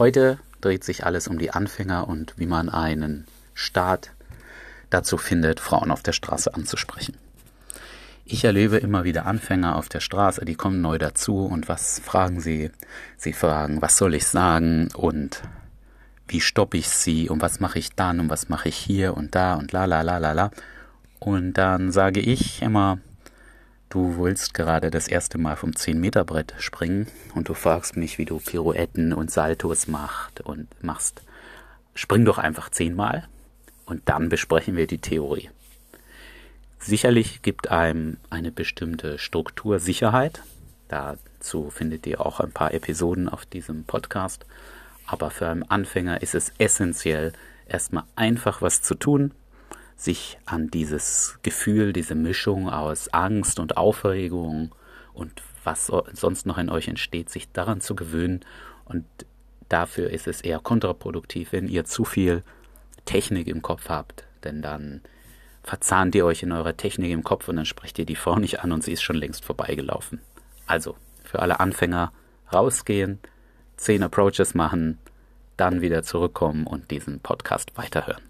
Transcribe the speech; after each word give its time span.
Heute 0.00 0.38
dreht 0.62 0.82
sich 0.82 1.04
alles 1.04 1.28
um 1.28 1.38
die 1.38 1.50
Anfänger 1.50 2.08
und 2.08 2.32
wie 2.38 2.46
man 2.46 2.70
einen 2.70 3.26
Start 3.52 4.12
dazu 4.88 5.18
findet, 5.18 5.60
Frauen 5.60 5.90
auf 5.90 6.02
der 6.02 6.14
Straße 6.14 6.54
anzusprechen. 6.54 7.18
Ich 8.24 8.44
erlebe 8.44 8.78
immer 8.78 9.04
wieder 9.04 9.26
Anfänger 9.26 9.76
auf 9.76 9.90
der 9.90 10.00
Straße, 10.00 10.46
die 10.46 10.54
kommen 10.54 10.80
neu 10.80 10.96
dazu 10.96 11.44
und 11.44 11.68
was 11.68 12.00
fragen 12.02 12.40
sie? 12.40 12.70
Sie 13.18 13.34
fragen, 13.34 13.82
was 13.82 13.98
soll 13.98 14.14
ich 14.14 14.26
sagen 14.26 14.88
und 14.94 15.42
wie 16.26 16.40
stoppe 16.40 16.78
ich 16.78 16.88
sie 16.88 17.28
und 17.28 17.42
was 17.42 17.60
mache 17.60 17.78
ich 17.78 17.90
dann 17.90 18.20
und 18.20 18.30
was 18.30 18.48
mache 18.48 18.70
ich 18.70 18.76
hier 18.76 19.14
und 19.14 19.34
da 19.34 19.52
und 19.52 19.70
la 19.72 19.84
la 19.84 20.00
la 20.00 20.16
la 20.16 20.32
la. 20.32 20.50
Und 21.18 21.52
dann 21.52 21.92
sage 21.92 22.20
ich 22.20 22.62
immer, 22.62 23.00
du 23.90 24.16
willst 24.18 24.54
gerade 24.54 24.90
das 24.90 25.08
erste 25.08 25.36
Mal 25.36 25.56
vom 25.56 25.72
10-Meter-Brett 25.72 26.54
springen 26.58 27.08
und 27.34 27.48
du 27.48 27.54
fragst 27.54 27.96
mich, 27.96 28.16
wie 28.16 28.24
du 28.24 28.38
Pirouetten 28.38 29.12
und 29.12 29.30
Saltos 29.30 29.88
macht 29.88 30.40
und 30.40 30.68
machst. 30.82 31.22
Spring 31.94 32.24
doch 32.24 32.38
einfach 32.38 32.70
zehnmal 32.70 33.28
und 33.84 34.08
dann 34.08 34.28
besprechen 34.28 34.76
wir 34.76 34.86
die 34.86 35.00
Theorie. 35.00 35.50
Sicherlich 36.78 37.42
gibt 37.42 37.70
einem 37.70 38.16
eine 38.30 38.52
bestimmte 38.52 39.18
Struktur 39.18 39.80
Sicherheit. 39.80 40.42
Dazu 40.88 41.68
findet 41.68 42.06
ihr 42.06 42.24
auch 42.24 42.40
ein 42.40 42.52
paar 42.52 42.72
Episoden 42.72 43.28
auf 43.28 43.44
diesem 43.44 43.84
Podcast. 43.84 44.46
Aber 45.04 45.30
für 45.30 45.48
einen 45.48 45.64
Anfänger 45.64 46.22
ist 46.22 46.34
es 46.34 46.52
essentiell, 46.58 47.32
erstmal 47.66 48.04
einfach 48.16 48.62
was 48.62 48.80
zu 48.80 48.94
tun, 48.94 49.32
sich 50.00 50.38
an 50.46 50.68
dieses 50.68 51.38
Gefühl, 51.42 51.92
diese 51.92 52.14
Mischung 52.14 52.70
aus 52.70 53.08
Angst 53.08 53.58
und 53.58 53.76
Aufregung 53.76 54.74
und 55.12 55.42
was 55.62 55.92
sonst 56.12 56.46
noch 56.46 56.56
in 56.56 56.70
euch 56.70 56.88
entsteht, 56.88 57.28
sich 57.28 57.52
daran 57.52 57.82
zu 57.82 57.94
gewöhnen. 57.94 58.40
Und 58.86 59.04
dafür 59.68 60.10
ist 60.10 60.26
es 60.26 60.40
eher 60.40 60.58
kontraproduktiv, 60.58 61.52
wenn 61.52 61.68
ihr 61.68 61.84
zu 61.84 62.04
viel 62.04 62.42
Technik 63.04 63.46
im 63.46 63.60
Kopf 63.60 63.88
habt, 63.90 64.24
denn 64.42 64.62
dann 64.62 65.02
verzahnt 65.62 66.14
ihr 66.14 66.24
euch 66.24 66.42
in 66.42 66.52
eurer 66.52 66.76
Technik 66.76 67.12
im 67.12 67.22
Kopf 67.22 67.48
und 67.48 67.56
dann 67.56 67.66
sprecht 67.66 67.98
ihr 67.98 68.06
die 68.06 68.16
Frau 68.16 68.36
nicht 68.36 68.60
an 68.60 68.72
und 68.72 68.82
sie 68.82 68.92
ist 68.92 69.02
schon 69.02 69.16
längst 69.16 69.44
vorbeigelaufen. 69.44 70.20
Also, 70.66 70.96
für 71.24 71.40
alle 71.40 71.60
Anfänger 71.60 72.12
rausgehen, 72.52 73.18
zehn 73.76 74.02
Approaches 74.02 74.54
machen, 74.54 74.98
dann 75.58 75.82
wieder 75.82 76.02
zurückkommen 76.02 76.66
und 76.66 76.90
diesen 76.90 77.20
Podcast 77.20 77.76
weiterhören. 77.76 78.29